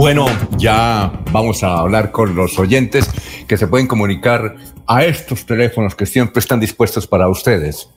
[0.00, 0.24] Bueno,
[0.56, 3.06] ya vamos a hablar con los oyentes
[3.46, 7.90] que se pueden comunicar a estos teléfonos que siempre están dispuestos para ustedes.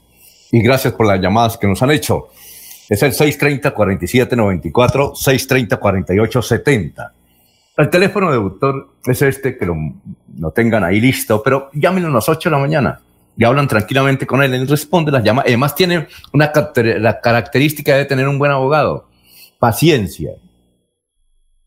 [0.52, 2.28] Y gracias por las llamadas que nos han hecho.
[2.90, 7.12] Es el 630-4794, 630-4870.
[7.78, 12.28] El teléfono de doctor es este, que lo, tengan ahí listo, pero llámenos a las
[12.28, 13.00] 8 de la mañana
[13.38, 14.54] y hablan tranquilamente con él.
[14.54, 15.48] Él responde las llamadas.
[15.48, 16.52] Además, tiene una
[17.00, 19.08] la característica de tener un buen abogado:
[19.58, 20.34] paciencia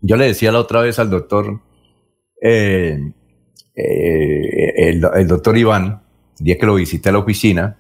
[0.01, 1.61] yo le decía la otra vez al doctor,
[2.43, 2.99] eh,
[3.75, 6.03] eh, el, doctor Iván,
[6.39, 7.79] el día que lo visité a la oficina,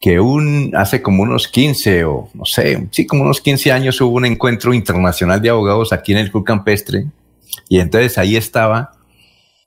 [0.00, 4.16] que un, hace como unos 15 o no sé, sí, como unos 15 años hubo
[4.16, 7.06] un encuentro internacional de abogados aquí en el Club Campestre
[7.68, 8.92] y entonces ahí estaba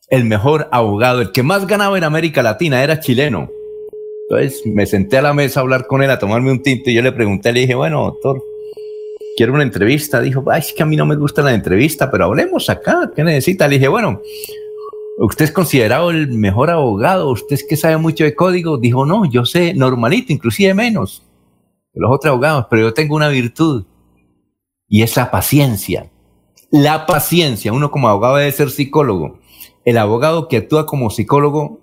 [0.10, 3.50] el mejor abogado, el que más ganaba en América Latina, era chileno.
[4.30, 6.96] Entonces me senté a la mesa a hablar con él, a tomarme un tinto y
[6.96, 8.42] yo le pregunté, le dije, bueno, doctor,
[9.36, 10.22] quiero una entrevista.
[10.22, 13.24] Dijo, ay, es que a mí no me gusta la entrevista, pero hablemos acá, ¿qué
[13.24, 13.68] necesita?
[13.68, 14.22] Le dije, bueno,
[15.18, 18.78] usted es considerado el mejor abogado, usted es que sabe mucho de código.
[18.78, 21.24] Dijo, no, yo sé normalito, inclusive menos
[21.94, 23.86] que los otros abogados, pero yo tengo una virtud
[24.88, 26.12] y es la paciencia.
[26.72, 29.40] La paciencia, uno como abogado debe ser psicólogo.
[29.86, 31.80] El abogado que actúa como psicólogo,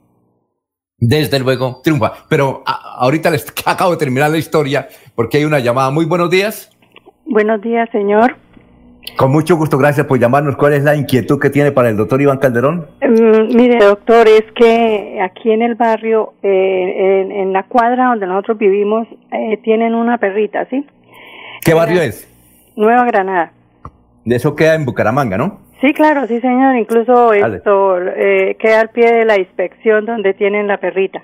[0.98, 2.12] desde luego, triunfa.
[2.28, 5.90] Pero ahorita les acabo de terminar la historia porque hay una llamada.
[5.90, 6.71] Muy buenos días.
[7.26, 8.36] Buenos días, señor.
[9.16, 10.56] Con mucho gusto, gracias por llamarnos.
[10.56, 12.86] ¿Cuál es la inquietud que tiene para el doctor Iván Calderón?
[13.00, 18.58] Mm, mire, doctor, es que aquí en el barrio, eh, en, la cuadra donde nosotros
[18.58, 20.86] vivimos, eh, tienen una perrita, ¿sí?
[21.64, 22.28] ¿Qué barrio es?
[22.76, 23.52] Nueva Granada.
[24.24, 25.60] De eso queda en Bucaramanga, ¿no?
[25.80, 26.76] Sí, claro, sí, señor.
[26.76, 31.22] Incluso esto eh, queda al pie de la inspección donde tienen la perrita.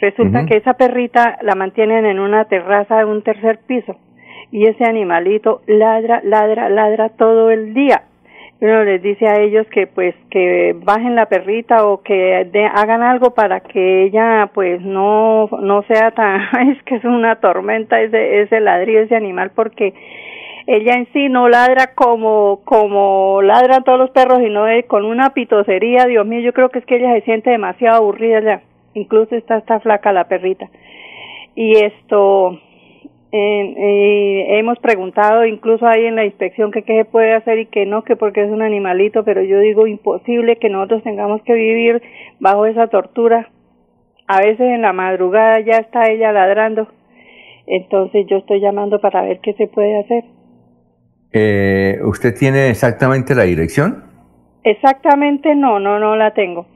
[0.00, 3.96] Resulta que esa perrita la mantienen en una terraza de un tercer piso
[4.50, 8.02] y ese animalito ladra, ladra, ladra todo el día.
[8.60, 12.34] Uno les dice a ellos que pues que bajen la perrita o que
[12.74, 18.00] hagan algo para que ella pues no no sea tan es que es una tormenta
[18.00, 19.94] ese ese ladrillo ese animal porque
[20.66, 25.04] ella en sí no ladra como como ladran todos los perros y no es con
[25.04, 28.62] una pitocería Dios mío yo creo que es que ella se siente demasiado aburrida ya.
[28.94, 30.68] Incluso está está flaca la perrita.
[31.54, 32.58] Y esto
[33.30, 37.84] eh, hemos preguntado incluso ahí en la inspección que qué se puede hacer y que
[37.84, 42.02] no, que porque es un animalito, pero yo digo imposible que nosotros tengamos que vivir
[42.40, 43.50] bajo esa tortura.
[44.26, 46.88] A veces en la madrugada ya está ella ladrando,
[47.66, 50.24] entonces yo estoy llamando para ver qué se puede hacer.
[51.32, 54.04] Eh, ¿Usted tiene exactamente la dirección?
[54.64, 56.66] Exactamente no, no, no la tengo.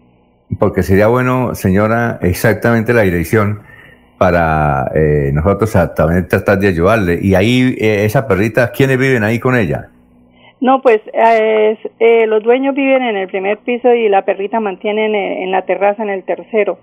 [0.58, 3.62] Porque sería bueno, señora, exactamente la dirección
[4.22, 7.18] para eh, nosotros también tratar de ayudarle.
[7.20, 9.88] Y ahí, eh, esa perrita, ¿quiénes viven ahí con ella?
[10.60, 11.76] No, pues eh,
[12.28, 16.10] los dueños viven en el primer piso y la perrita mantiene en, la terraza en
[16.10, 16.78] el tercero.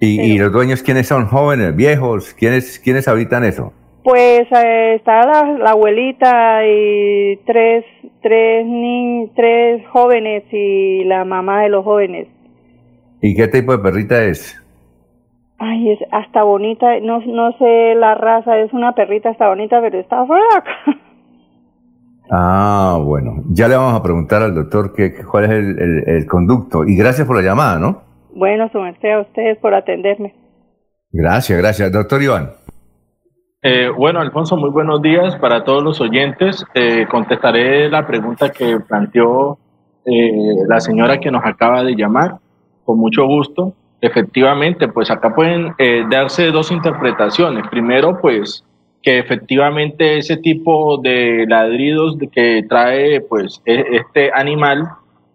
[0.00, 1.28] ¿Y, los dueños quiénes son?
[1.28, 2.34] ¿Jóvenes, viejos?
[2.34, 3.72] ¿Quiénes, quiénes habitan eso?
[4.04, 7.86] Pues está la, abuelita y tres,
[8.20, 12.28] tres, ni tres jóvenes y la mamá de los jóvenes.
[13.22, 14.61] ¿Y qué tipo de perrita es?
[15.64, 20.00] Ay, es hasta bonita, no, no sé la raza, es una perrita hasta bonita, pero
[20.00, 20.72] está flaca.
[22.34, 26.82] Ah, bueno, ya le vamos a preguntar al doctor que, cuál es el, el, conducto.
[26.84, 28.02] Y gracias por la llamada, ¿no?
[28.34, 30.34] Bueno, su merced a ustedes por atenderme.
[31.12, 31.92] Gracias, gracias.
[31.92, 32.50] Doctor Iván.
[33.62, 36.64] Eh, bueno, Alfonso, muy buenos días para todos los oyentes.
[36.74, 39.58] Eh, contestaré la pregunta que planteó
[40.06, 42.38] eh, la señora que nos acaba de llamar,
[42.84, 43.74] con mucho gusto.
[44.02, 47.64] Efectivamente, pues acá pueden eh, darse dos interpretaciones.
[47.68, 48.64] Primero, pues
[49.00, 54.88] que efectivamente ese tipo de ladridos que trae pues e, este animal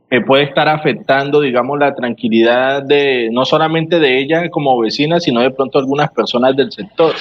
[0.09, 5.39] eh, puede estar afectando, digamos, la tranquilidad de no solamente de ella como vecina, sino
[5.39, 7.13] de pronto algunas personas del sector.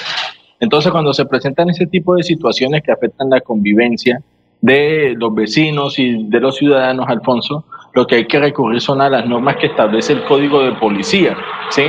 [0.59, 4.21] Entonces, cuando se presentan ese tipo de situaciones que afectan la convivencia
[4.59, 7.63] de los vecinos y de los ciudadanos, Alfonso,
[7.97, 11.35] lo que hay que recurrir son a las normas que establece el código de policía,
[11.71, 11.81] ¿sí?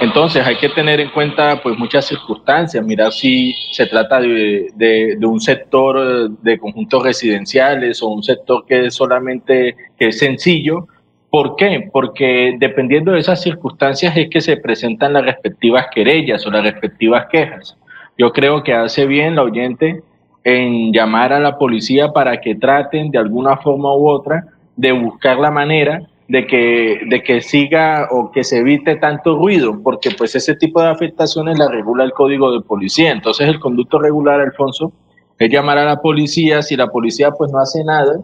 [0.00, 5.26] Entonces hay que tener en cuenta pues muchas circunstancias, mirar si se trata de, de,
[5.26, 10.86] un sector de conjuntos residenciales o un sector que es solamente que es sencillo.
[11.30, 11.88] ¿Por qué?
[11.92, 17.26] Porque dependiendo de esas circunstancias es que se presentan las respectivas querellas o las respectivas
[17.26, 17.76] quejas.
[18.16, 20.00] Yo creo que hace bien la oyente
[20.44, 24.44] en llamar a la policía para que traten de alguna forma u otra
[24.80, 29.82] de buscar la manera de que, de que siga o que se evite tanto ruido,
[29.82, 33.10] porque pues ese tipo de afectaciones la regula el código de policía.
[33.10, 34.92] Entonces el conducto regular, Alfonso,
[35.38, 38.20] es llamar a la policía, si la policía pues no hace nada,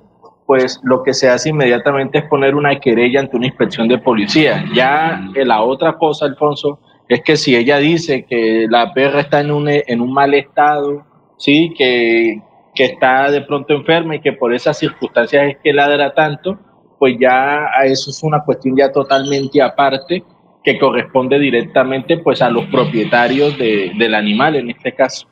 [0.46, 4.64] pues lo que se hace inmediatamente es poner una querella ante una inspección de policía.
[4.74, 6.78] Ya la otra cosa, Alfonso,
[7.08, 11.04] es que si ella dice que la perra está en un, en un mal estado,
[11.36, 12.40] sí, que,
[12.76, 16.58] que está de pronto enferma y que por esas circunstancias es que ladra tanto,
[16.98, 20.22] pues ya eso es una cuestión ya totalmente aparte
[20.62, 25.26] que corresponde directamente pues a los propietarios de, del animal en este caso.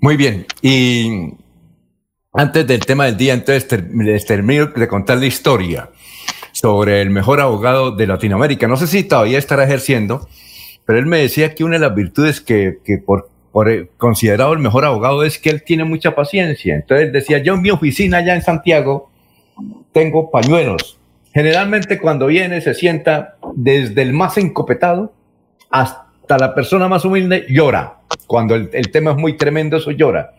[0.00, 1.34] Muy bien, y
[2.32, 5.90] antes del tema del día, entonces les termino de contar la historia
[6.52, 8.68] sobre el mejor abogado de Latinoamérica.
[8.68, 10.28] No sé si todavía estará ejerciendo,
[10.86, 14.52] pero él me decía que una de las virtudes que, que por por, eh, considerado
[14.52, 16.74] el mejor abogado es que él tiene mucha paciencia.
[16.74, 19.10] Entonces decía, yo en mi oficina allá en Santiago
[19.92, 20.98] tengo pañuelos.
[21.32, 25.12] Generalmente cuando viene se sienta desde el más encopetado
[25.70, 27.98] hasta la persona más humilde, llora.
[28.26, 30.34] Cuando el, tema es muy tremendo, eso llora.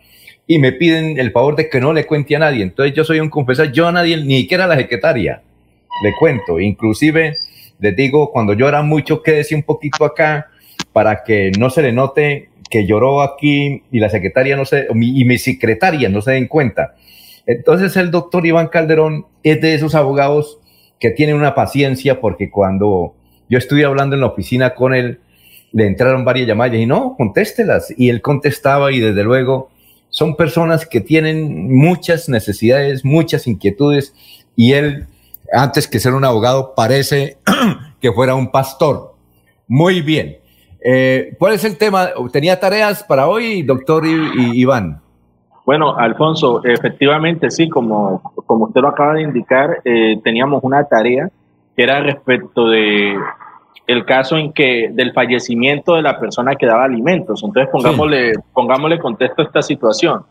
[0.46, 2.62] Y me piden el favor de que no le cuente a nadie.
[2.62, 5.40] Entonces yo soy un confesor, yo a nadie, ni siquiera a la secretaria,
[6.02, 6.60] le cuento.
[6.60, 7.38] Inclusive
[7.78, 10.48] les digo, cuando llora mucho, quédese un poquito acá
[10.92, 15.24] para que no se le note que lloró aquí y la secretaria no se, y
[15.24, 16.94] mi secretaria no se den cuenta.
[17.46, 20.58] Entonces el doctor Iván Calderón es de esos abogados
[20.98, 23.14] que tienen una paciencia porque cuando
[23.48, 25.20] yo estuve hablando en la oficina con él,
[25.72, 27.94] le entraron varias llamadas y no, contéstelas.
[27.96, 29.70] Y él contestaba y desde luego
[30.08, 34.14] son personas que tienen muchas necesidades, muchas inquietudes
[34.56, 35.06] y él,
[35.52, 37.38] antes que ser un abogado, parece
[38.00, 39.14] que fuera un pastor.
[39.68, 40.38] Muy bien.
[40.88, 42.10] Eh, ¿Cuál es el tema?
[42.32, 45.00] ¿Tenía tareas para hoy, doctor Iván?
[45.64, 51.28] Bueno, Alfonso, efectivamente sí, como, como usted lo acaba de indicar, eh, teníamos una tarea
[51.76, 53.16] que era respecto de
[53.88, 57.42] el caso en que del fallecimiento de la persona que daba alimentos.
[57.42, 60.22] Entonces pongámosle, pongámosle contexto a esta situación.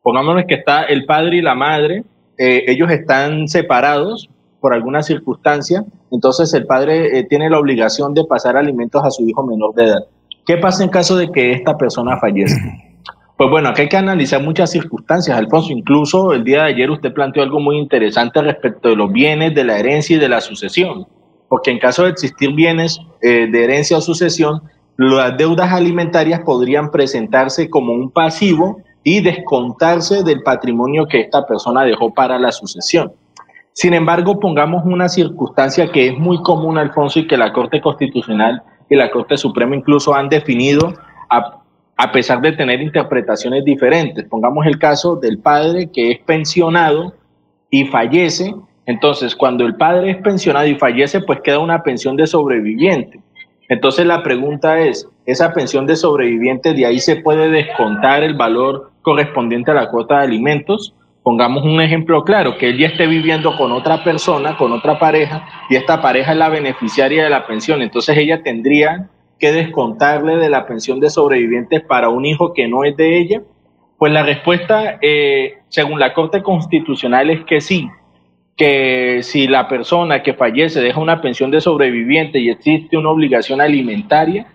[0.00, 2.02] Pongámosle que está el padre y la madre,
[2.38, 4.30] eh, ellos están separados
[4.62, 9.28] por alguna circunstancia, entonces el padre eh, tiene la obligación de pasar alimentos a su
[9.28, 10.04] hijo menor de edad.
[10.46, 12.62] ¿Qué pasa en caso de que esta persona fallezca?
[13.34, 15.72] Pues bueno, aquí hay que analizar muchas circunstancias, Alfonso.
[15.72, 19.64] Incluso el día de ayer usted planteó algo muy interesante respecto de los bienes, de
[19.64, 21.08] la herencia y de la sucesión.
[21.48, 24.62] Porque en caso de existir bienes eh, de herencia o sucesión,
[24.96, 31.82] las deudas alimentarias podrían presentarse como un pasivo y descontarse del patrimonio que esta persona
[31.82, 33.12] dejó para la sucesión.
[33.72, 38.62] Sin embargo, pongamos una circunstancia que es muy común, Alfonso, y que la Corte Constitucional
[38.90, 40.92] y la Corte Suprema incluso han definido
[41.30, 44.24] a, pesar de tener interpretaciones diferentes.
[44.28, 47.14] Pongamos el caso del padre que es pensionado
[47.70, 48.54] y fallece.
[48.84, 53.20] Entonces, cuando el padre es pensionado y fallece, pues queda una pensión de sobreviviente.
[53.68, 58.90] Entonces la pregunta es, ¿esa pensión de sobreviviente de ahí se puede descontar el valor
[59.00, 60.94] correspondiente a la cuota de alimentos?
[61.22, 65.46] Pongamos un ejemplo claro, que él ya esté viviendo con otra persona, con otra pareja,
[65.70, 67.80] y esta pareja es la beneficiaria de la pensión.
[67.80, 72.84] Entonces ella tendría que descontarle de la pensión de sobrevivientes para un hijo que no
[72.84, 73.42] es de ella.
[73.98, 77.88] Pues la respuesta, eh, según la Corte Constitucional, es que sí,
[78.56, 83.60] que si la persona que fallece deja una pensión de sobreviviente y existe una obligación
[83.60, 84.46] alimentaria,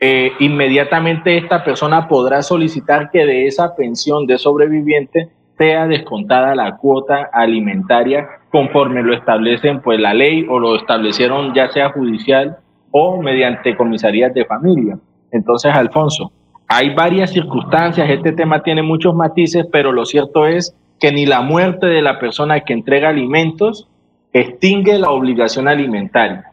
[0.00, 5.28] eh, inmediatamente esta persona podrá solicitar que de esa pensión de sobreviviente
[5.60, 11.68] sea descontada la cuota alimentaria conforme lo establecen pues la ley o lo establecieron ya
[11.68, 12.56] sea judicial
[12.90, 14.98] o mediante comisarías de familia.
[15.30, 16.32] Entonces, Alfonso,
[16.66, 21.42] hay varias circunstancias, este tema tiene muchos matices, pero lo cierto es que ni la
[21.42, 23.86] muerte de la persona que entrega alimentos
[24.32, 26.46] extingue la obligación alimentaria.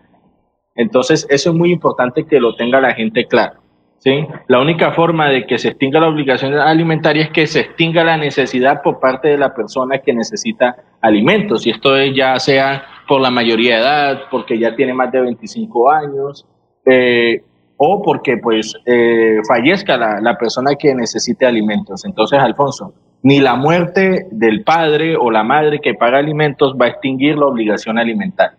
[0.75, 3.61] Entonces, eso es muy importante que lo tenga la gente claro.
[3.99, 4.25] ¿Sí?
[4.47, 8.17] La única forma de que se extinga la obligación alimentaria es que se extinga la
[8.17, 13.21] necesidad por parte de la persona que necesita alimentos, y esto es ya sea por
[13.21, 16.45] la mayoría de edad, porque ya tiene más de 25 años,
[16.85, 17.41] eh,
[17.77, 22.05] o porque pues eh, fallezca la, la, persona que necesite alimentos.
[22.05, 26.89] Entonces, Alfonso, Ni la muerte del padre o la madre que paga alimentos va a
[26.89, 28.57] extinguir la obligación alimentaria.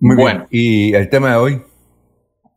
[0.00, 0.46] Muy bueno.
[0.50, 1.62] ¿Y el tema de hoy?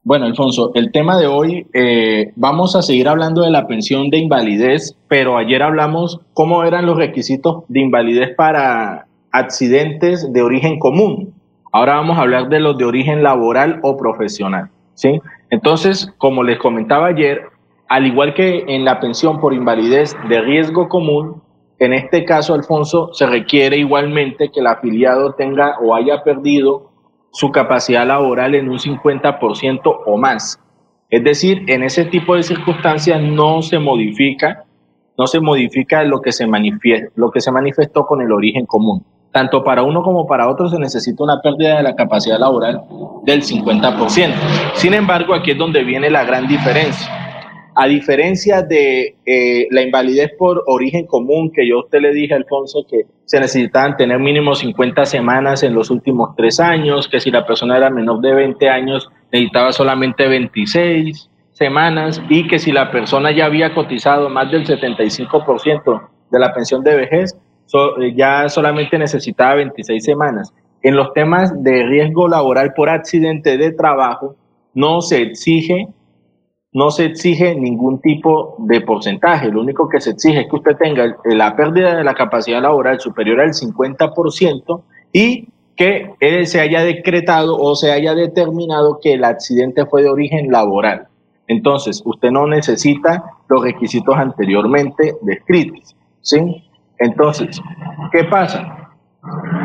[0.06, 4.20] Bueno, Alfonso, el tema de hoy, eh, vamos a seguir hablando de la pensión de
[4.20, 11.34] invalidez, pero ayer hablamos cómo eran los requisitos de invalidez para accidentes de origen común.
[11.72, 14.70] Ahora vamos a hablar de los de origen laboral o profesional.
[14.94, 15.20] ¿sí?
[15.50, 17.42] Entonces, como les comentaba ayer,
[17.90, 21.42] al igual que en la pensión por invalidez de riesgo común,
[21.80, 26.92] en este caso, Alfonso, se requiere igualmente que el afiliado tenga o haya perdido
[27.36, 30.58] su capacidad laboral en un 50% o más.
[31.10, 34.64] Es decir, en ese tipo de circunstancias no se modifica,
[35.18, 36.48] no se modifica lo que se,
[37.16, 39.04] lo que se manifestó con el origen común.
[39.34, 42.82] Tanto para uno como para otro se necesita una pérdida de la capacidad laboral
[43.26, 44.34] del 50%.
[44.76, 47.25] Sin embargo, aquí es donde viene la gran diferencia
[47.76, 52.86] a diferencia de eh, la invalidez por origen común, que yo usted le dije, Alfonso,
[52.90, 57.46] que se necesitaban tener mínimo 50 semanas en los últimos tres años, que si la
[57.46, 63.36] persona era menor de 20 años necesitaba solamente 26 semanas y que si la persona
[63.36, 67.38] ya había cotizado más del 75% de la pensión de vejez,
[68.16, 70.54] ya solamente necesitaba 26 semanas.
[70.82, 74.36] En los temas de riesgo laboral por accidente de trabajo,
[74.74, 75.88] no se exige
[76.76, 79.50] no se exige ningún tipo de porcentaje.
[79.50, 83.00] Lo único que se exige es que usted tenga la pérdida de la capacidad laboral
[83.00, 84.82] superior al 50%
[85.14, 86.12] y que
[86.46, 91.08] se haya decretado o se haya determinado que el accidente fue de origen laboral.
[91.48, 95.96] Entonces, usted no necesita los requisitos anteriormente descritos.
[96.20, 96.62] ¿sí?
[97.00, 97.58] Entonces,
[98.12, 98.90] ¿qué pasa?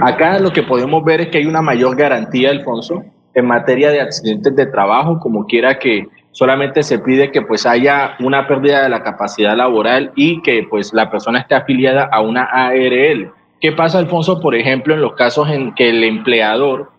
[0.00, 3.02] Acá lo que podemos ver es que hay una mayor garantía, Alfonso,
[3.34, 8.14] en materia de accidentes de trabajo, como quiera que solamente se pide que pues haya
[8.20, 12.44] una pérdida de la capacidad laboral y que pues la persona esté afiliada a una
[12.44, 13.32] ARL.
[13.60, 16.90] ¿Qué pasa, Alfonso, por ejemplo, en los casos en que el empleador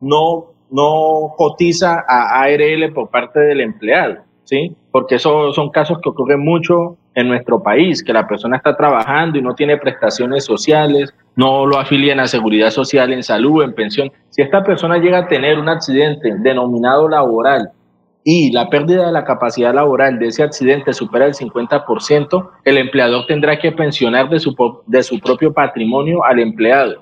[0.00, 4.18] no, no cotiza a ARL por parte del empleado?
[4.44, 4.76] ¿Sí?
[4.90, 9.38] Porque esos son casos que ocurren mucho en nuestro país, que la persona está trabajando
[9.38, 14.12] y no tiene prestaciones sociales, no lo afilian a seguridad social, en salud, en pensión.
[14.30, 17.70] Si esta persona llega a tener un accidente denominado laboral
[18.24, 23.26] y la pérdida de la capacidad laboral de ese accidente supera el 50%, el empleador
[23.26, 24.54] tendrá que pensionar de su,
[24.86, 27.00] de su propio patrimonio al empleado.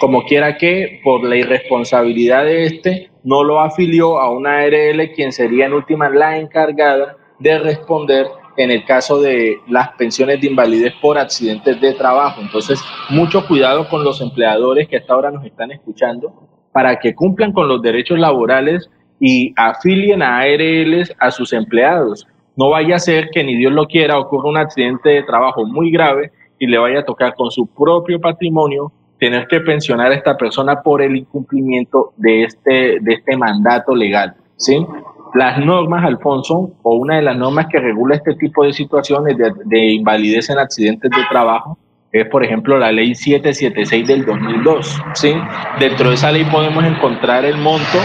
[0.00, 5.32] Como quiera que, por la irresponsabilidad de este, no lo afilió a una ARL, quien
[5.32, 10.94] sería en última la encargada de responder en el caso de las pensiones de invalidez
[11.00, 12.40] por accidentes de trabajo.
[12.40, 16.32] Entonces, mucho cuidado con los empleadores que hasta ahora nos están escuchando
[16.72, 22.26] para que cumplan con los derechos laborales y afilien a ARLs a sus empleados.
[22.56, 25.90] No vaya a ser que ni Dios lo quiera ocurra un accidente de trabajo muy
[25.90, 30.36] grave y le vaya a tocar con su propio patrimonio tener que pensionar a esta
[30.36, 34.34] persona por el incumplimiento de este, de este mandato legal.
[34.56, 34.86] ¿sí?
[35.34, 39.52] Las normas, Alfonso, o una de las normas que regula este tipo de situaciones de,
[39.64, 41.78] de invalidez en accidentes de trabajo,
[42.12, 45.02] es por ejemplo la ley 776 del 2002.
[45.14, 45.34] ¿sí?
[45.78, 47.98] Dentro de esa ley podemos encontrar el monto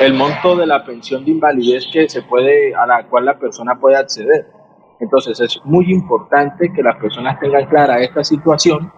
[0.00, 3.78] el monto de la pensión de invalidez que se puede, a la cual la persona
[3.78, 4.46] puede acceder.
[5.00, 8.92] Entonces es muy importante que las personas tengan clara esta situación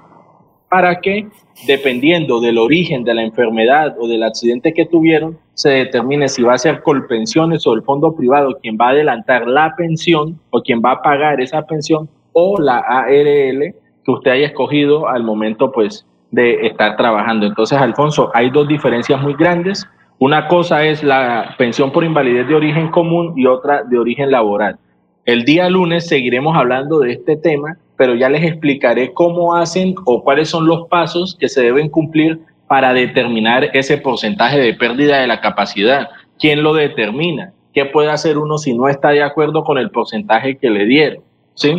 [0.69, 1.29] para que,
[1.67, 6.55] dependiendo del origen de la enfermedad o del accidente que tuvieron, se determine si va
[6.55, 10.83] a ser Colpensiones o el fondo privado quien va a adelantar la pensión o quien
[10.85, 13.75] va a pagar esa pensión o la ARL
[14.05, 17.47] que usted haya escogido al momento pues de estar trabajando.
[17.47, 19.87] Entonces, Alfonso, hay dos diferencias muy grandes
[20.18, 24.78] una cosa es la pensión por invalidez de origen común y otra de origen laboral.
[25.26, 30.23] El día lunes seguiremos hablando de este tema, pero ya les explicaré cómo hacen o
[30.23, 35.26] cuáles son los pasos que se deben cumplir para determinar ese porcentaje de pérdida de
[35.26, 36.08] la capacidad.
[36.38, 37.52] ¿Quién lo determina?
[37.75, 41.23] ¿Qué puede hacer uno si no está de acuerdo con el porcentaje que le dieron?
[41.54, 41.75] ¿Sí?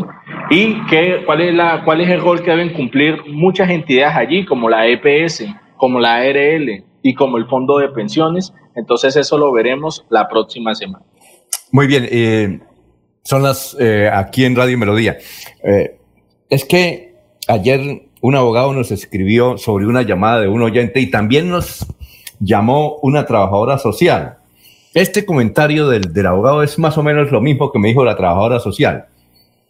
[0.49, 4.45] ¿Y qué, cuál, es la, cuál es el rol que deben cumplir muchas entidades allí,
[4.45, 8.53] como la EPS, como la ARL, y como el fondo de pensiones.
[8.75, 11.05] Entonces eso lo veremos la próxima semana.
[11.71, 12.59] Muy bien, eh,
[13.23, 15.17] son las eh, aquí en Radio Melodía.
[15.63, 15.97] Eh,
[16.49, 17.15] es que
[17.47, 21.85] ayer un abogado nos escribió sobre una llamada de un oyente y también nos
[22.41, 24.39] llamó una trabajadora social.
[24.93, 28.17] Este comentario del, del abogado es más o menos lo mismo que me dijo la
[28.17, 29.05] trabajadora social.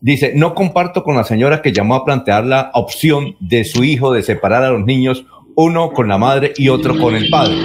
[0.01, 4.12] Dice, no comparto con la señora que llamó a plantear la opción de su hijo
[4.12, 5.25] de separar a los niños
[5.59, 7.55] uno con la madre y otro con el padre.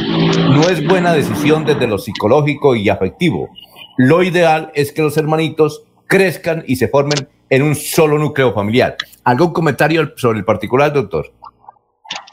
[0.48, 3.50] No es buena decisión desde lo psicológico y afectivo.
[3.98, 8.96] Lo ideal es que los hermanitos crezcan y se formen en un solo núcleo familiar.
[9.24, 11.26] ¿Algún comentario sobre el particular, doctor?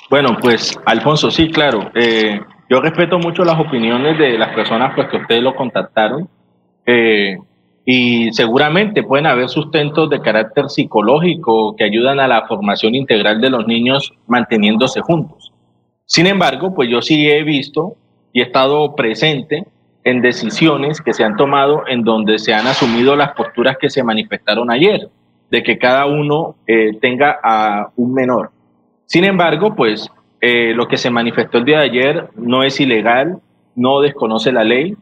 [0.10, 1.92] Bueno, pues Alfonso, sí, claro.
[1.94, 2.40] Eh,
[2.70, 6.30] yo respeto mucho las opiniones de las personas pues, que ustedes lo contactaron.
[6.86, 7.38] Eh,
[7.86, 13.50] y seguramente pueden haber sustentos de carácter psicológico que ayudan a la formación integral de
[13.50, 15.39] los niños manteniéndose juntos.
[16.10, 17.96] Sin embargo, pues yo sí he visto
[18.34, 19.66] y he estado presente
[20.04, 24.04] en decisiones que se han tomado en donde se han asumido las posturas que se
[24.04, 25.08] manifestaron ayer,
[25.52, 28.50] de que cada uno eh, tenga a un menor.
[29.06, 30.10] Sin embargo, pues
[30.42, 33.38] eh, lo que se manifestó el día de ayer no es ilegal,
[33.76, 34.96] no desconoce la ley,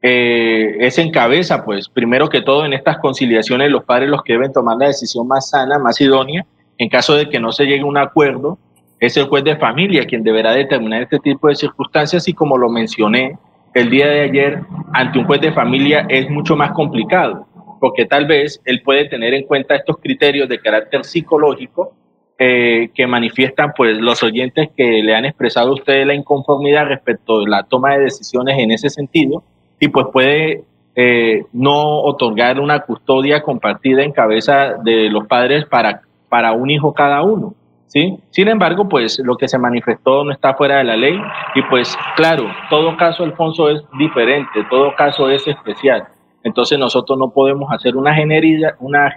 [0.00, 4.32] eh, es en cabeza, pues, primero que todo en estas conciliaciones los padres los que
[4.32, 6.46] deben tomar la decisión más sana, más idónea,
[6.78, 8.56] en caso de que no se llegue a un acuerdo,
[9.00, 12.68] es el juez de familia quien deberá determinar este tipo de circunstancias y como lo
[12.68, 13.38] mencioné
[13.74, 14.60] el día de ayer,
[14.92, 17.46] ante un juez de familia es mucho más complicado,
[17.80, 21.92] porque tal vez él puede tener en cuenta estos criterios de carácter psicológico
[22.38, 27.40] eh, que manifiestan pues los oyentes que le han expresado a ustedes la inconformidad respecto
[27.40, 29.42] de la toma de decisiones en ese sentido
[29.80, 30.64] y pues puede
[30.94, 36.92] eh, no otorgar una custodia compartida en cabeza de los padres para, para un hijo
[36.94, 37.54] cada uno.
[37.88, 38.18] ¿Sí?
[38.30, 41.20] Sin embargo, pues lo que se manifestó no está fuera de la ley
[41.54, 46.06] y pues claro, todo caso, Alfonso, es diferente, todo caso es especial.
[46.44, 49.12] Entonces nosotros no podemos hacer una generalidad, una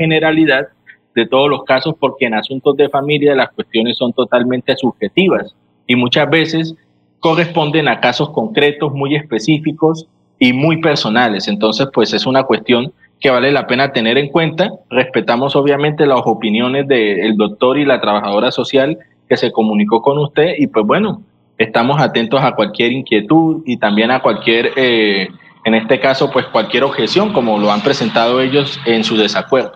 [1.14, 5.96] de todos los casos porque en asuntos de familia las cuestiones son totalmente subjetivas y
[5.96, 6.76] muchas veces
[7.20, 10.08] corresponden a casos concretos muy específicos
[10.40, 11.48] y muy personales.
[11.48, 14.70] Entonces, pues es una cuestión que vale la pena tener en cuenta.
[14.90, 18.98] Respetamos obviamente las opiniones del doctor y la trabajadora social
[19.30, 21.22] que se comunicó con usted y pues bueno,
[21.58, 25.30] estamos atentos a cualquier inquietud y también a cualquier, eh,
[25.64, 29.74] en este caso, pues cualquier objeción como lo han presentado ellos en su desacuerdo.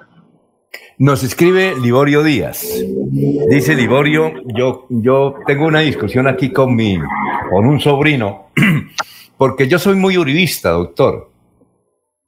[0.98, 2.68] Nos escribe Liborio Díaz.
[3.50, 6.98] Dice Liborio, yo, yo tengo una discusión aquí con mi,
[7.52, 8.48] con un sobrino
[9.38, 11.30] porque yo soy muy uribista, doctor.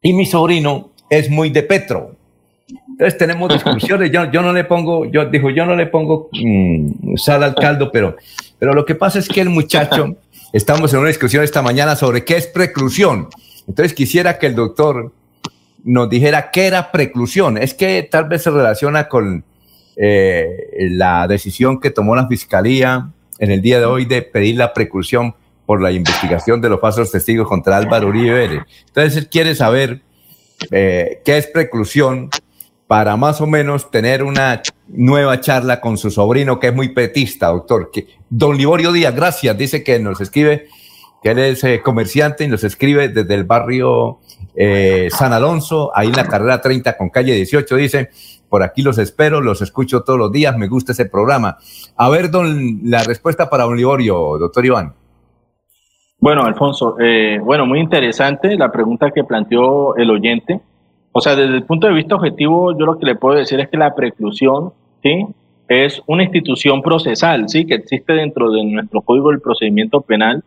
[0.01, 2.15] Y mi sobrino es muy de Petro.
[2.89, 7.15] Entonces tenemos discusiones, yo, yo no le pongo, yo dijo, yo no le pongo mm,
[7.15, 8.17] sal al caldo, pero,
[8.59, 10.15] pero lo que pasa es que el muchacho,
[10.51, 13.29] estamos en una discusión esta mañana sobre qué es preclusión.
[13.67, 15.13] Entonces quisiera que el doctor
[15.83, 17.57] nos dijera qué era preclusión.
[17.57, 19.43] Es que tal vez se relaciona con
[19.95, 20.47] eh,
[20.91, 25.35] la decisión que tomó la fiscalía en el día de hoy de pedir la preclusión
[25.65, 28.63] por la investigación de los falsos testigos contra Álvaro Uribe.
[28.87, 30.01] Entonces él quiere saber
[30.71, 32.29] eh, qué es preclusión
[32.87, 37.47] para más o menos tener una nueva charla con su sobrino que es muy petista,
[37.47, 37.91] doctor.
[37.91, 40.67] Que, don Liborio Díaz, gracias, dice que nos escribe,
[41.21, 44.19] que él es eh, comerciante y nos escribe desde el barrio
[44.55, 48.09] eh, San Alonso, ahí en la carrera 30 con calle 18, dice,
[48.47, 51.57] por aquí los espero, los escucho todos los días, me gusta ese programa.
[51.97, 54.93] A ver, don, la respuesta para don Liborio, doctor Iván.
[56.19, 60.59] Bueno, Alfonso, eh, bueno, muy interesante la pregunta que planteó el oyente.
[61.11, 63.69] O sea, desde el punto de vista objetivo, yo lo que le puedo decir es
[63.69, 65.27] que la preclusión, ¿sí?
[65.67, 67.65] Es una institución procesal, ¿sí?
[67.65, 70.43] Que existe dentro de nuestro Código del Procedimiento Penal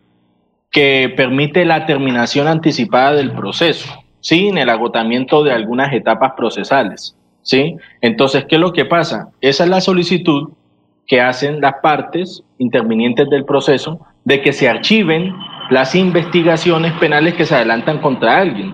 [0.71, 3.89] que permite la terminación anticipada del proceso,
[4.21, 7.75] sin el agotamiento de algunas etapas procesales, ¿sí?
[8.01, 9.29] Entonces, ¿qué es lo que pasa?
[9.41, 10.49] Esa es la solicitud
[11.07, 15.33] que hacen las partes intervinientes del proceso de que se archiven
[15.69, 18.73] las investigaciones penales que se adelantan contra alguien.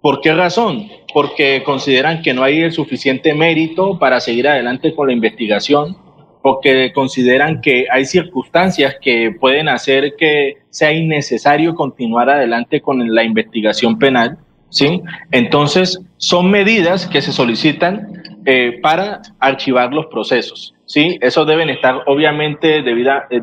[0.00, 0.88] ¿Por qué razón?
[1.12, 5.96] Porque consideran que no hay el suficiente mérito para seguir adelante con la investigación,
[6.42, 13.24] porque consideran que hay circunstancias que pueden hacer que sea innecesario continuar adelante con la
[13.24, 14.38] investigación penal,
[14.70, 15.02] ¿sí?
[15.32, 21.18] Entonces, son medidas que se solicitan eh, para archivar los procesos, ¿sí?
[21.20, 23.42] Eso deben estar obviamente debida, eh,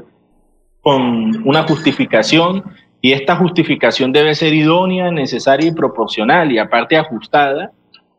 [0.86, 2.64] con una justificación
[3.02, 7.72] y esta justificación debe ser idónea, necesaria y proporcional y aparte ajustada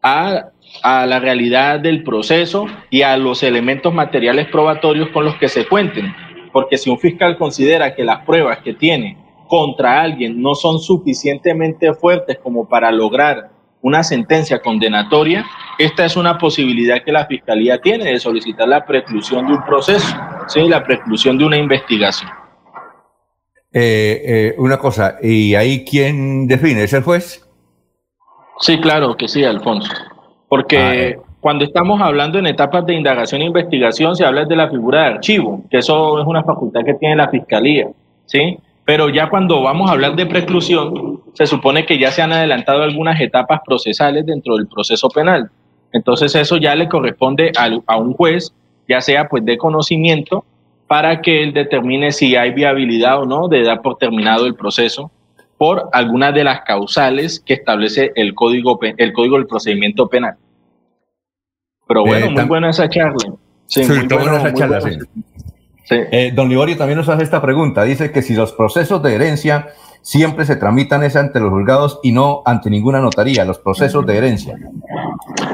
[0.02, 0.46] a,
[0.83, 5.68] a, la realidad del proceso y a los elementos materiales probatorios con los que se
[5.68, 6.12] cuenten.
[6.52, 11.94] Porque si un fiscal considera que las pruebas que tiene contra alguien no son suficientemente
[11.94, 13.50] fuertes como para lograr
[13.81, 15.46] una sentencia condenatoria,
[15.79, 20.16] esta es una posibilidad que la Fiscalía tiene de solicitar la preclusión de un proceso,
[20.48, 20.66] ¿sí?
[20.66, 22.45] la preclusión de una investigación.
[23.72, 26.85] Eh, eh, una cosa, ¿y ahí quién define?
[26.85, 27.46] ¿Es el juez?
[28.61, 29.92] Sí, claro que sí, Alfonso.
[30.48, 31.18] Porque ah, eh.
[31.40, 35.07] cuando estamos hablando en etapas de indagación e investigación, se habla de la figura de
[35.14, 37.88] archivo, que eso es una facultad que tiene la fiscalía,
[38.24, 38.59] ¿sí?
[38.85, 42.83] Pero ya cuando vamos a hablar de preclusión, se supone que ya se han adelantado
[42.83, 45.50] algunas etapas procesales dentro del proceso penal.
[45.92, 48.52] Entonces eso ya le corresponde a, un juez,
[48.88, 50.44] ya sea pues de conocimiento,
[50.87, 55.11] para que él determine si hay viabilidad o no de dar por terminado el proceso
[55.59, 60.37] por alguna de las causales que establece el código, el código del procedimiento penal.
[61.88, 63.35] Pero bueno, muy buena esa charla.
[63.66, 64.99] Sí, muy buena esa charla, sí.
[65.88, 67.85] Eh, don Liborio también nos hace esta pregunta.
[67.85, 69.68] Dice que si los procesos de herencia
[70.02, 74.16] siempre se tramitan es ante los juzgados y no ante ninguna notaría, los procesos de
[74.16, 74.56] herencia.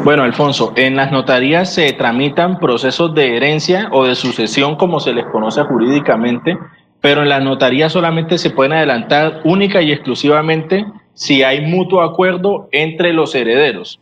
[0.04, 5.12] Bueno, Alfonso, en las notarías se tramitan procesos de herencia o de sucesión, como se
[5.12, 6.58] les conoce jurídicamente,
[7.00, 12.68] pero en las notarías solamente se pueden adelantar única y exclusivamente si hay mutuo acuerdo
[12.72, 14.00] entre los herederos.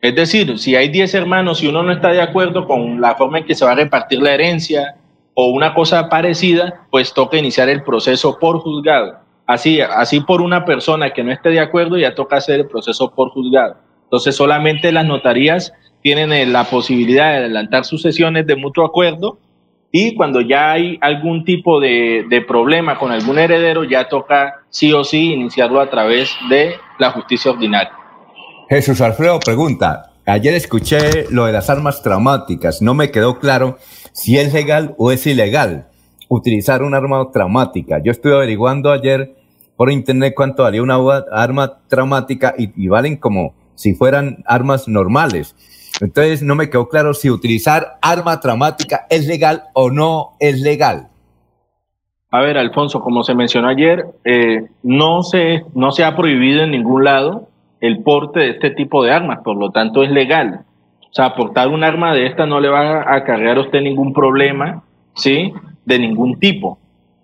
[0.00, 3.38] Es decir, si hay 10 hermanos y uno no está de acuerdo con la forma
[3.38, 4.96] en que se va a repartir la herencia
[5.32, 9.23] o una cosa parecida, pues toca iniciar el proceso por juzgado.
[9.46, 13.12] Así, así por una persona que no esté de acuerdo ya toca hacer el proceso
[13.14, 13.76] por juzgado.
[14.04, 19.38] Entonces solamente las notarías tienen eh, la posibilidad de adelantar sucesiones de mutuo acuerdo
[19.90, 24.92] y cuando ya hay algún tipo de, de, problema con algún heredero, ya toca sí
[24.92, 27.92] o sí iniciarlo a través de la justicia ordinaria.
[28.68, 33.78] Jesús Alfredo pregunta, ayer escuché lo de las armas traumáticas, no me quedó claro
[34.12, 35.86] si es legal o es ilegal
[36.28, 38.00] utilizar un arma traumática.
[38.02, 39.34] Yo estuve averiguando ayer
[39.76, 40.98] por internet cuánto valía una
[41.32, 45.56] arma traumática y, valen como si fueran armas normales.
[46.00, 51.08] Entonces no me quedó claro si utilizar arma traumática es legal o no es legal.
[52.30, 56.72] A ver, Alfonso, como se mencionó ayer, eh, no, se, no se ha prohibido en
[56.72, 57.48] ningún lado
[57.80, 60.64] el porte de este tipo de armas, por lo tanto es legal.
[61.02, 64.12] O sea, portar un arma de esta no le va a acarrear a usted ningún
[64.12, 64.82] problema,
[65.14, 65.52] ¿sí?
[65.84, 66.78] De ningún tipo.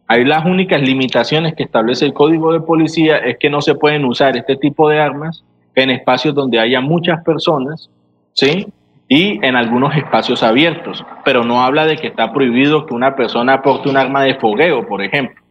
[0.06, 4.04] Ahí las únicas limitaciones que establece el Código de Policía es que no se pueden
[4.04, 5.44] usar este tipo de armas
[5.74, 7.90] en espacios donde haya muchas personas
[8.34, 8.66] ¿sí?
[9.08, 13.54] Y en algunos espacios abiertos, pero no habla de que está prohibido que una persona
[13.54, 15.42] aporte un arma de fogueo, por ejemplo.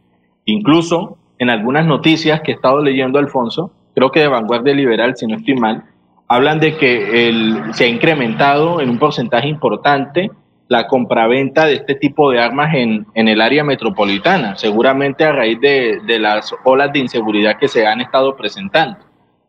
[0.46, 5.26] Incluso en algunas noticias que he estado leyendo, Alfonso, creo que de Vanguardia Liberal, si
[5.26, 5.84] no estoy mal,
[6.26, 10.30] hablan de que el, se ha incrementado en un porcentaje importante
[10.70, 15.60] la compraventa de este tipo de armas en, en el área metropolitana, seguramente a raíz
[15.60, 18.96] de, de las olas de inseguridad que se han estado presentando.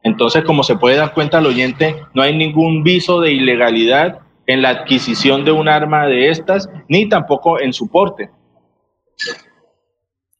[0.01, 4.63] Entonces, como se puede dar cuenta al oyente, no hay ningún viso de ilegalidad en
[4.63, 8.31] la adquisición de un arma de estas, ni tampoco en su porte.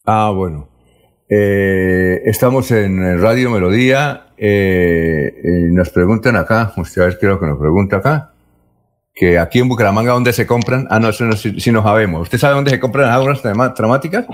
[0.04, 0.68] Ah, bueno.
[1.30, 4.34] Eh, estamos en Radio Melodía.
[4.36, 5.32] Eh,
[5.72, 8.31] nos preguntan acá, usted a ver qué que nos pregunta acá,
[9.14, 10.88] que aquí en Bucaramanga, ¿dónde se compran?
[10.90, 12.22] Ah, no, eso no, si, no sabemos.
[12.24, 14.26] ¿Usted sabe dónde se compran las traumáticas?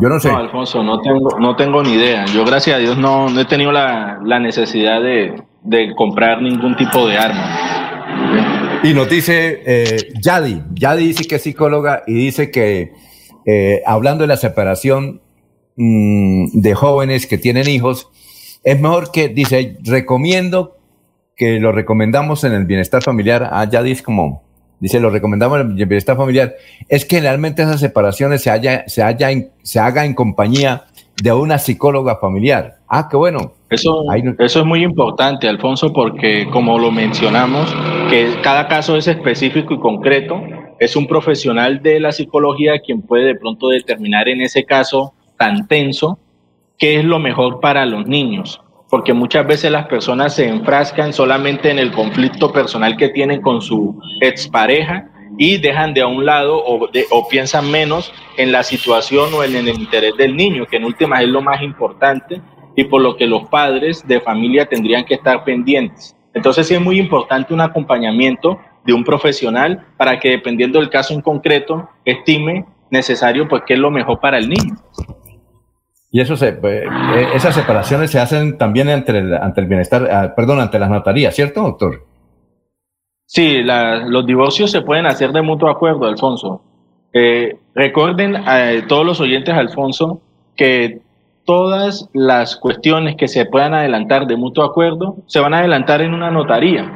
[0.00, 0.30] Yo no sé.
[0.30, 2.26] No, Alfonso, no tengo, no tengo ni idea.
[2.26, 5.42] Yo, gracias a Dios, no, no he tenido la, necesidad de,
[5.96, 8.80] comprar ningún tipo de arma.
[8.82, 12.92] Y nos dice eh, Yadi, Yadi dice que es psicóloga y dice que
[13.46, 15.22] eh, hablando de la separación
[15.76, 18.08] mm, de jóvenes que tienen hijos,
[18.64, 20.75] es mejor que, dice, recomiendo
[21.36, 23.48] que lo recomendamos en el bienestar familiar.
[23.52, 24.42] Ah, Yadi es como
[24.80, 26.54] dice, lo recomendamos en el bienestar familiar,
[26.88, 29.28] es que realmente esas separaciones se, haya, se, haya
[29.62, 30.84] se haga en compañía
[31.22, 32.76] de una psicóloga familiar.
[32.88, 33.54] Ah, qué bueno.
[33.70, 34.04] Eso,
[34.38, 37.74] eso es muy importante, Alfonso, porque como lo mencionamos,
[38.10, 40.40] que cada caso es específico y concreto,
[40.78, 45.66] es un profesional de la psicología quien puede de pronto determinar en ese caso tan
[45.66, 46.18] tenso
[46.78, 48.60] qué es lo mejor para los niños
[48.96, 53.60] porque muchas veces las personas se enfrascan solamente en el conflicto personal que tienen con
[53.60, 59.44] su expareja y dejan de a un lado o, piensan menos en la situación o
[59.44, 62.40] en el interés del niño, que en últimas es lo más importante
[62.74, 66.16] y por lo que los padres de familia tendrían que estar pendientes.
[66.32, 71.12] Entonces sí es muy importante un acompañamiento de un profesional para que dependiendo del caso
[71.12, 74.74] en concreto estime necesario pues qué es lo mejor para el niño.
[76.16, 80.08] Y eso se, eh, eh, esas separaciones se hacen también ante el, ante el bienestar,
[80.10, 82.06] ah, perdón, ante las notarías, ¿cierto, doctor?
[83.26, 86.62] Sí, los divorcios se pueden hacer de mutuo acuerdo, Alfonso.
[87.12, 90.22] Eh, recuerden a todos los oyentes, Alfonso,
[90.56, 91.02] que
[91.44, 96.14] todas las cuestiones que se puedan adelantar de mutuo acuerdo se van a adelantar en
[96.14, 96.90] una notaría.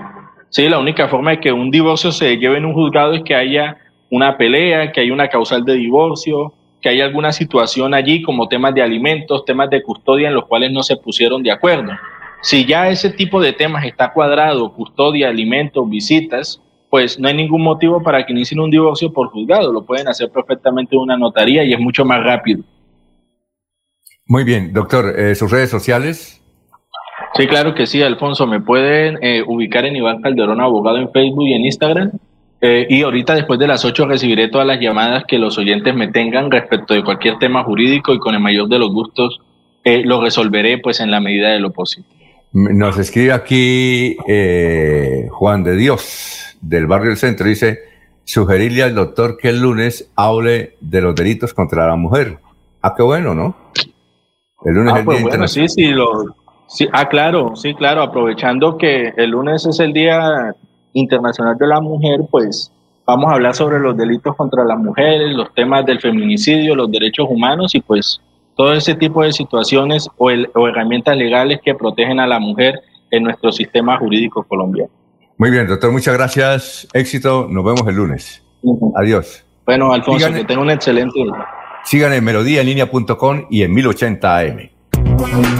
[0.48, 3.34] Sí, la única forma de que un divorcio se lleve en un juzgado es que
[3.34, 3.76] haya
[4.10, 8.74] una pelea, que haya una causal de divorcio, que hay alguna situación allí como temas
[8.74, 11.92] de alimentos, temas de custodia en los cuales no se pusieron de acuerdo.
[12.42, 17.62] Si ya ese tipo de temas está cuadrado, custodia, alimentos, visitas, pues no hay ningún
[17.62, 19.72] motivo para que inicien un divorcio por juzgado.
[19.72, 22.62] Lo pueden hacer perfectamente en una notaría y es mucho más rápido.
[24.26, 26.42] Muy bien, doctor, eh, sus redes sociales.
[27.34, 28.46] Sí, claro que sí, Alfonso.
[28.46, 32.12] Me pueden eh, ubicar en Iván Calderón Abogado en Facebook y en Instagram.
[32.62, 36.08] Eh, y ahorita después de las 8 recibiré todas las llamadas que los oyentes me
[36.08, 39.40] tengan respecto de cualquier tema jurídico y con el mayor de los gustos
[39.82, 42.08] eh, lo resolveré pues en la medida de lo posible.
[42.52, 47.78] Nos escribe aquí eh, Juan de Dios del barrio del centro, dice,
[48.24, 52.38] sugerirle al doctor que el lunes hable de los delitos contra la mujer.
[52.82, 53.56] Ah, qué bueno, ¿no?
[54.64, 58.02] El lunes ah, es el pues bueno, sí, sí, lo, sí, ah, claro, sí, claro,
[58.02, 60.54] aprovechando que el lunes es el Día
[60.92, 62.72] Internacional de la Mujer, pues
[63.06, 67.26] vamos a hablar sobre los delitos contra las mujeres, los temas del feminicidio, los derechos
[67.28, 68.20] humanos y pues
[68.56, 73.52] todo ese tipo de situaciones o, herramientas legales que protegen a la mujer en nuestro
[73.52, 74.90] sistema jurídico colombiano.
[75.38, 76.86] Muy bien, doctor, muchas gracias.
[76.92, 78.44] Éxito, nos vemos el lunes.
[78.96, 79.44] Adiós.
[79.64, 81.46] Bueno, Alfonso, que tenga un excelente día.
[81.84, 85.59] Sigan en melodíaenlínea.com y en 1080 AM.